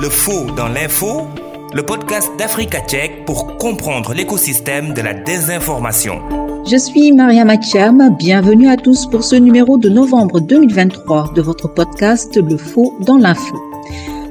[0.00, 1.28] Le faux dans l'info,
[1.74, 6.22] le podcast d'Africa Tchèque pour comprendre l'écosystème de la désinformation.
[6.66, 11.68] Je suis Maria Macham, bienvenue à tous pour ce numéro de novembre 2023 de votre
[11.68, 13.69] podcast Le faux dans l'info.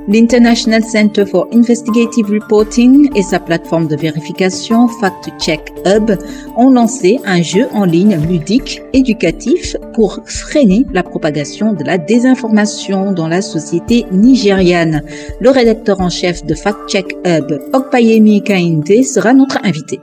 [0.09, 6.17] L'International Center for Investigative Reporting et sa plateforme de vérification Fact Check Hub
[6.57, 13.11] ont lancé un jeu en ligne ludique éducatif pour freiner la propagation de la désinformation
[13.11, 15.03] dans la société nigériane.
[15.39, 19.99] Le rédacteur en chef de Fact Check Hub, Okpayemi Kainde, sera notre invité.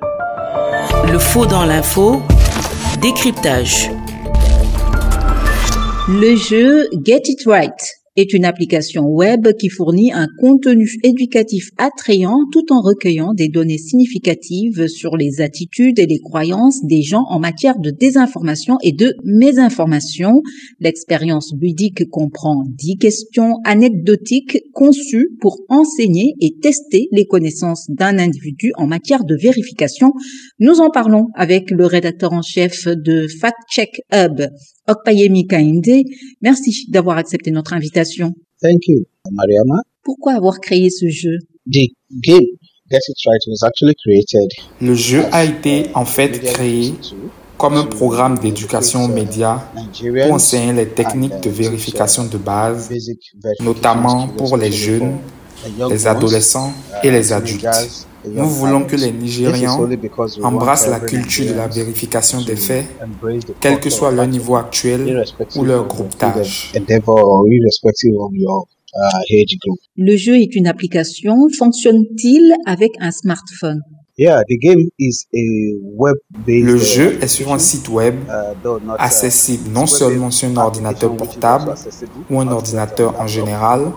[1.10, 2.22] Le faux dans l'info,
[3.02, 3.90] décryptage.
[6.08, 12.38] Le jeu Get It Right est une application web qui fournit un contenu éducatif attrayant
[12.52, 17.38] tout en recueillant des données significatives sur les attitudes et les croyances des gens en
[17.38, 20.42] matière de désinformation et de mésinformation.
[20.80, 28.72] L'expérience ludique comprend 10 questions anecdotiques conçues pour enseigner et tester les connaissances d'un individu
[28.76, 30.12] en matière de vérification.
[30.58, 34.40] Nous en parlons avec le rédacteur en chef de Fact Check Hub,
[34.88, 36.02] Okpayemi Kainde.
[36.40, 38.05] Merci d'avoir accepté notre invitation.
[38.60, 39.82] Thank you, Mariama.
[40.02, 41.38] Pourquoi avoir créé ce jeu?
[41.70, 41.88] The
[42.22, 42.46] game
[42.90, 44.48] Get It Right was actually created.
[44.80, 46.94] Le jeu a été en fait créé
[47.58, 49.62] comme un programme d'éducation aux médias
[50.24, 52.90] pour enseigner les techniques de vérification de base,
[53.60, 55.18] notamment pour les jeunes,
[55.90, 57.66] les adolescents et les adultes.
[58.26, 59.88] Nous voulons que les Nigérians
[60.42, 62.86] embrassent la culture de la vérification des faits,
[63.60, 65.24] quel que soit leur niveau actuel
[65.56, 66.72] ou leur groupe d'âge.
[69.96, 71.34] Le jeu est une application.
[71.58, 73.82] Fonctionne-t-il avec un smartphone?
[76.46, 78.14] Le jeu est sur un site web
[78.98, 81.74] accessible non seulement sur un ordinateur portable
[82.30, 83.92] ou un ordinateur en général,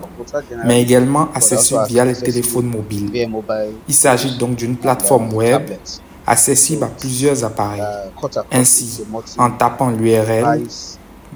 [0.66, 3.30] mais également accessible via les téléphones mobiles.
[3.88, 5.70] Il s'agit donc d'une plateforme web
[6.26, 7.80] accessible à plusieurs appareils.
[8.52, 9.02] Ainsi,
[9.38, 10.60] en tapant l'URL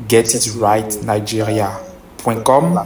[0.08, 2.80] getitRightNigeria.com,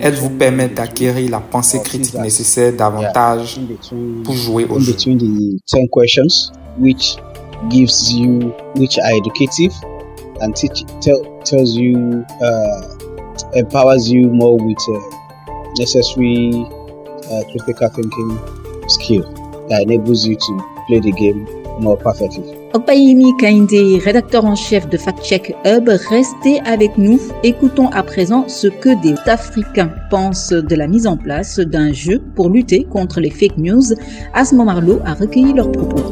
[0.00, 3.60] Elles vous permettent d'acquérir la pensée critique nécessaire davantage
[4.24, 4.92] pour jouer au jeu.
[4.92, 7.16] the questions, which
[7.70, 9.72] gives you, which are educative
[10.40, 12.82] and teach, tell, tells you, uh,
[13.54, 15.00] empowers you more with uh,
[15.78, 16.66] necessary
[17.30, 18.38] uh, critical thinking
[18.88, 19.22] skill
[19.68, 21.44] that enables you to play the game
[21.80, 22.63] more perfectly.
[22.76, 27.20] Okpayemi Kainde, rédacteur en chef de Fact Check Hub, restez avec nous.
[27.44, 32.20] Écoutons à présent ce que des Africains pensent de la mise en place d'un jeu
[32.34, 33.94] pour lutter contre les fake news.
[34.32, 36.02] Asmo Marlowe a recueilli leurs propos.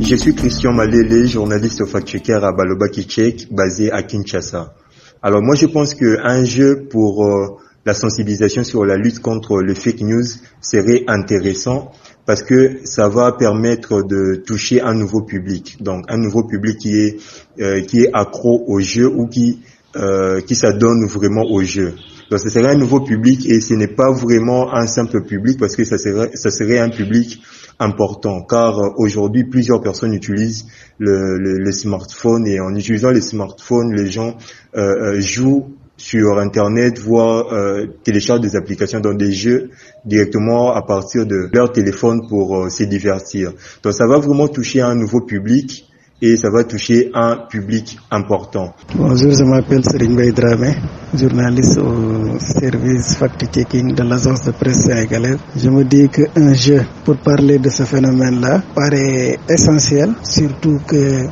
[0.00, 4.74] Je suis Christian Malele, journaliste fact-checker à Baloba Check, basé à Kinshasa.
[5.22, 7.56] Alors moi je pense qu'un jeu pour euh,
[7.86, 10.26] la sensibilisation sur la lutte contre le fake news
[10.60, 11.92] serait intéressant
[12.28, 16.94] parce que ça va permettre de toucher un nouveau public, donc un nouveau public qui
[16.94, 17.16] est
[17.58, 19.60] euh, qui est accro au jeu ou qui
[19.96, 21.94] euh, qui s'adonne vraiment au jeu.
[22.30, 25.74] Donc ce serait un nouveau public et ce n'est pas vraiment un simple public parce
[25.74, 27.40] que ça serait ça serait un public
[27.78, 30.66] important car euh, aujourd'hui plusieurs personnes utilisent
[30.98, 34.36] le, le, le, smartphone et en utilisant le smartphone les gens
[34.76, 39.70] euh, euh jouent sur Internet, voire euh, téléchargent des applications dans des jeux
[40.04, 43.52] directement à partir de leur téléphone pour euh, se divertir.
[43.82, 45.84] Donc ça va vraiment toucher un nouveau public
[46.20, 48.74] et ça va toucher un public important.
[48.96, 50.74] Bonjour, je m'appelle Serigne Dramé,
[51.14, 55.38] journaliste au service fact-checking de l'agence de presse sénégalaise.
[55.56, 61.26] Je me dis qu'un jeu pour parler de ce phénomène-là paraît essentiel, surtout que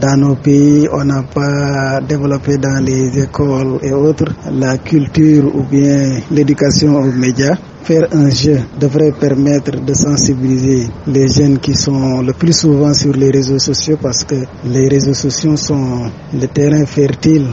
[0.00, 5.62] dans nos pays, on n'a pas développé dans les écoles et autres la culture ou
[5.62, 7.56] bien l'éducation aux médias.
[7.82, 13.12] Faire un jeu devrait permettre de sensibiliser les jeunes qui sont le plus souvent sur
[13.12, 14.34] les réseaux sociaux parce que
[14.64, 17.46] les réseaux sociaux sont le terrain fertile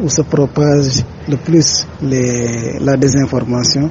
[0.00, 3.90] où se propage le plus la désinformation.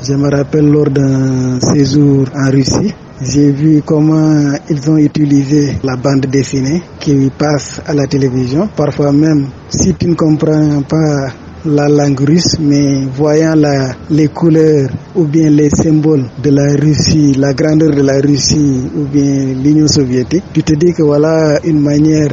[0.00, 5.96] Je me rappelle lors d'un séjour en Russie, j'ai vu comment ils ont utilisé la
[5.96, 8.68] bande dessinée qui passe à la télévision.
[8.76, 11.32] Parfois même, si tu ne comprends pas
[11.64, 17.34] la langue russe, mais voyant la, les couleurs ou bien les symboles de la Russie,
[17.36, 21.80] la grandeur de la Russie ou bien l'Union soviétique, tu te dis que voilà une
[21.80, 22.32] manière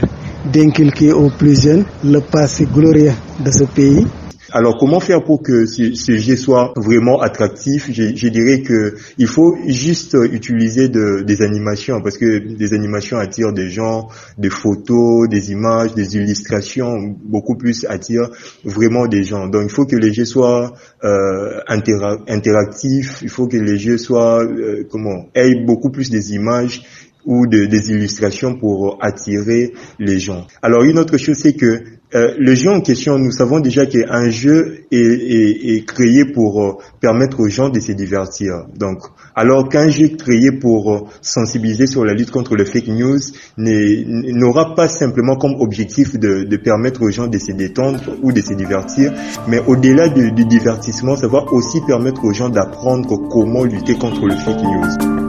[0.54, 3.14] d'inculquer aux plus jeunes le passé glorieux
[3.44, 4.06] de ce pays
[4.56, 7.92] alors comment faire pour que ce, ce jeu soit vraiment attractif?
[7.92, 13.52] Je, dirais que il faut juste utiliser de, des animations parce que des animations attirent
[13.52, 14.08] des gens,
[14.38, 18.30] des photos, des images, des illustrations, beaucoup plus attirent
[18.64, 19.48] vraiment des gens.
[19.48, 20.72] Donc il faut que les jeux soient
[21.04, 26.82] euh, interactifs, il faut que les jeux soient euh, comment aient beaucoup plus des images
[27.26, 30.48] ou de, des illustrations pour attirer les gens.
[30.62, 34.30] Alors une autre chose c'est que euh, le jeu en question, nous savons déjà qu'un
[34.30, 38.66] jeu est, créé pour euh, permettre aux gens de se divertir.
[38.76, 39.00] Donc,
[39.34, 43.20] alors qu'un jeu créé pour euh, sensibiliser sur la lutte contre le fake news
[43.58, 48.42] n'aura pas simplement comme objectif de, de, permettre aux gens de se détendre ou de
[48.42, 49.12] se divertir,
[49.48, 54.26] mais au-delà du, du divertissement, ça va aussi permettre aux gens d'apprendre comment lutter contre
[54.26, 55.25] le fake news.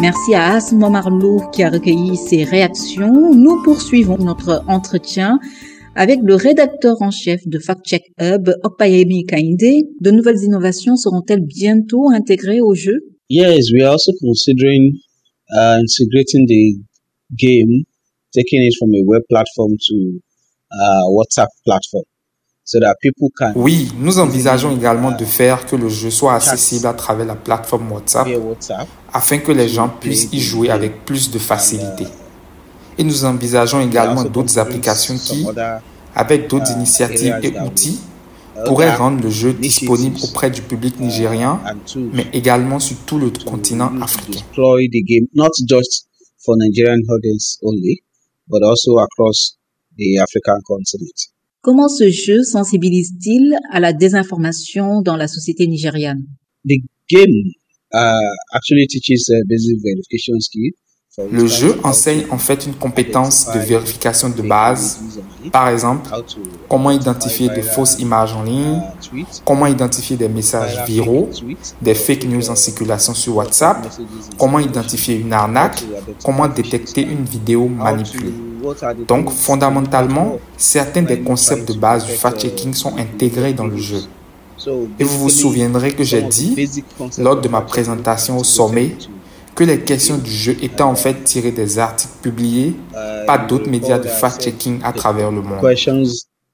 [0.00, 3.34] Merci à Asmo Marlou qui a recueilli ses réactions.
[3.34, 5.40] Nous poursuivons notre entretien
[5.96, 9.58] avec le rédacteur en chef de Fact Check Hub, Okpayemi Kainde.
[10.00, 13.00] De nouvelles innovations seront-elles bientôt intégrées au jeu?
[13.28, 14.92] Yes, we are also considering
[15.50, 16.78] uh, integrating the
[17.36, 17.84] game,
[18.32, 20.20] taking it from a web platform to
[20.70, 22.04] a WhatsApp platform.
[23.56, 27.90] Oui, nous envisageons également de faire que le jeu soit accessible à travers la plateforme
[27.92, 28.28] WhatsApp
[29.12, 32.04] afin que les gens puissent y jouer avec plus de facilité.
[32.98, 35.46] Et nous envisageons également d'autres applications qui,
[36.14, 38.00] avec d'autres initiatives et outils,
[38.66, 41.60] pourraient rendre le jeu disponible auprès du public nigérien,
[42.12, 44.40] mais également sur tout le continent africain.
[51.68, 56.22] Comment ce jeu sensibilise-t-il à la désinformation dans la société nigériane?
[56.64, 57.52] The game
[57.92, 57.98] uh,
[58.54, 60.72] actually teaches a basic verification skill
[61.32, 65.00] le jeu enseigne en fait une compétence de vérification de base.
[65.50, 66.08] Par exemple,
[66.68, 68.80] comment identifier de fausses images en ligne,
[69.44, 71.28] comment identifier des messages viraux,
[71.82, 73.86] des fake news en circulation sur WhatsApp,
[74.38, 75.82] comment identifier une arnaque,
[76.24, 78.32] comment détecter une vidéo manipulée.
[79.06, 84.00] Donc, fondamentalement, certains des concepts de base du fact-checking sont intégrés dans le jeu.
[84.98, 86.82] Et vous vous souviendrez que j'ai dit,
[87.18, 88.92] lors de ma présentation au sommet,
[89.54, 92.74] que les questions du jeu étaient en fait tirées des articles publiés
[93.26, 95.60] par d'autres médias de fact-checking à travers le monde.
[95.60, 96.04] Questions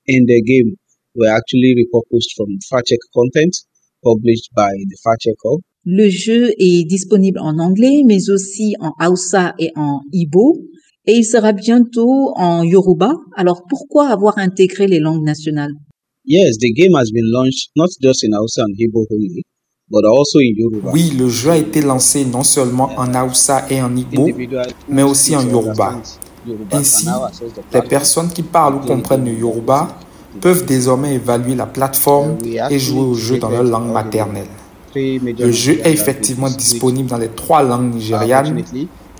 [0.08, 0.74] in the game
[1.14, 3.52] were actually repurposed from fact-check content
[4.02, 5.60] published by the fact-checker.
[5.86, 10.58] Le jeu est disponible en anglais, mais aussi en Hausa et en Igbo,
[11.06, 13.12] et il sera bientôt en Yoruba.
[13.36, 15.74] Alors pourquoi avoir intégré les langues nationales?
[16.26, 19.42] Yes, the game has been launched not just in Hausa and Igbo only,
[20.92, 24.28] oui, le jeu a été lancé non seulement en Hausa et en Igbo,
[24.88, 26.00] mais aussi en Yoruba.
[26.72, 27.06] Ainsi,
[27.72, 29.88] les personnes qui parlent ou comprennent le Yoruba
[30.40, 32.38] peuvent désormais évaluer la plateforme
[32.70, 34.46] et jouer au jeu dans leur langue maternelle.
[34.94, 38.62] Le jeu est effectivement disponible dans les trois langues nigérianes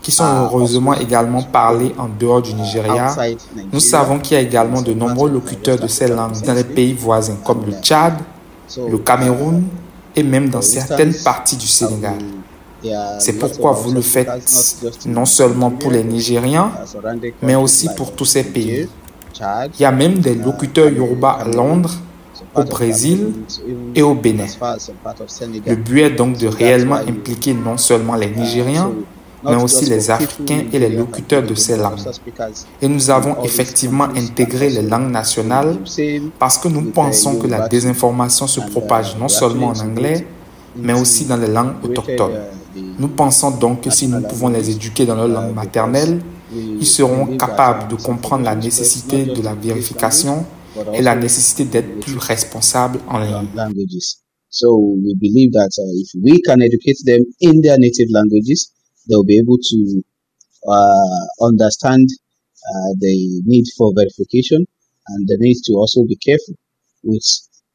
[0.04, 3.16] qui sont heureusement également parlées en dehors du Nigeria,
[3.73, 6.92] nous savons qu'il y a également de nombreux locuteurs de ces langues dans les pays
[6.92, 8.12] voisins comme le Tchad,
[8.87, 9.64] le Cameroun
[10.14, 12.18] et même dans certaines parties du Sénégal.
[13.18, 14.28] C'est pourquoi vous le faites
[15.06, 16.70] non seulement pour les Nigériens,
[17.40, 18.87] mais aussi pour tous ces pays.
[19.40, 21.94] Il y a même des locuteurs Yoruba à Londres,
[22.54, 23.32] au Brésil
[23.94, 24.44] et au Bénin.
[25.66, 28.92] Le but est donc de réellement impliquer non seulement les Nigériens,
[29.44, 31.98] mais aussi les Africains et les locuteurs de ces langues.
[32.80, 35.78] Et nous avons effectivement intégré les langues nationales
[36.38, 40.26] parce que nous pensons que la désinformation se propage non seulement en anglais,
[40.76, 42.40] mais aussi dans les langues autochtones.
[42.98, 46.20] Nous pensons donc que si nous pouvons les éduquer dans leur langue maternelle,
[46.52, 50.44] ils seront capables de comprendre la nécessité de la vérification
[50.92, 53.46] et la nécessité d'être plus responsables en ligne.
[54.54, 54.70] So
[55.02, 58.70] we believe that uh, if we can educate them in their native languages,
[59.08, 60.02] they'll be able to
[60.66, 64.64] uh, understand uh, the need for verification
[65.08, 66.54] and the need to also be careful
[67.02, 67.25] with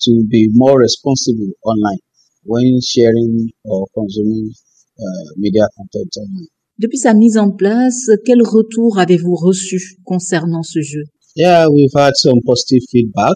[0.01, 1.99] to be more responsible online
[2.43, 4.51] when sharing or consuming
[4.99, 6.47] uh, media content online.
[6.79, 11.03] Depuis sa mise en place, quel retour avez-vous reçu concernant ce jeu?
[11.35, 13.35] Yeah, we've had some positive feedback,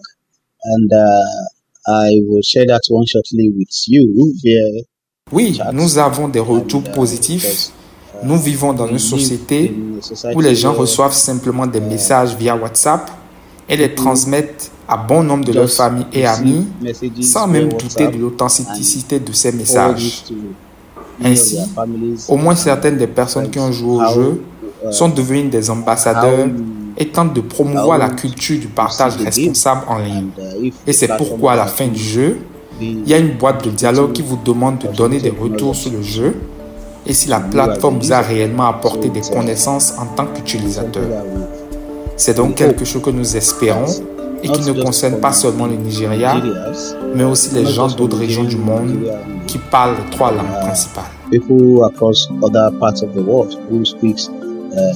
[0.64, 1.44] and uh,
[1.86, 4.84] I will share that one shortly with you via
[5.32, 7.72] Oui, nous avons des retours positifs.
[8.24, 9.74] Nous vivons dans une société
[10.34, 13.10] où les gens reçoivent simplement des messages via WhatsApp
[13.68, 16.66] et les transmettent à bon nombre de leurs familles et amis
[17.22, 20.24] sans même douter de l'authenticité de ces messages.
[21.22, 21.58] Ainsi,
[22.28, 24.42] au moins certaines des personnes qui ont joué au jeu
[24.90, 26.48] sont devenues des ambassadeurs
[26.96, 30.28] et tentent de promouvoir la culture du partage responsable en ligne.
[30.86, 32.38] Et c'est pourquoi à la fin du jeu,
[32.80, 35.92] il y a une boîte de dialogue qui vous demande de donner des retours sur
[35.92, 36.34] le jeu
[37.06, 41.04] et si la plateforme vous a réellement apporté des connaissances en tant qu'utilisateur.
[42.16, 43.86] C'est donc quelque chose que nous espérons
[44.42, 46.36] et qui ne concerne pas seulement le Nigeria,
[47.14, 49.10] mais aussi les gens d'autres régions du monde
[49.46, 51.04] qui parlent les trois langues principales.
[51.30, 54.92] People across other parts of the world who speaks uh,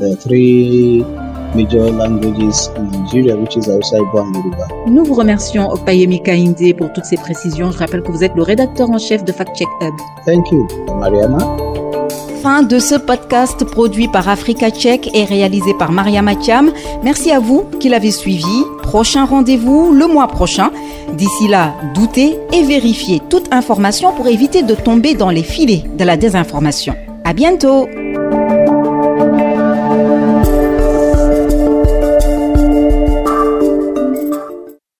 [0.00, 1.04] the three
[1.54, 4.68] major languages in Nigeria, which is Hausa, Igbo and Yoruba.
[4.86, 7.70] Nous vous remercions Opayemi Kainde pour toutes ces précisions.
[7.70, 9.94] Je rappelle que vous êtes le rédacteur en chef de Fact Check Hub.
[10.26, 10.66] Thank you,
[10.98, 11.38] Mariama.
[12.42, 16.72] Fin de ce podcast produit par Africa Check et réalisé par Maria Matiam.
[17.04, 18.64] Merci à vous qui l'avez suivi.
[18.82, 20.72] Prochain rendez-vous le mois prochain.
[21.16, 26.04] D'ici là, doutez et vérifiez toute information pour éviter de tomber dans les filets de
[26.04, 26.96] la désinformation.
[27.24, 27.86] À bientôt!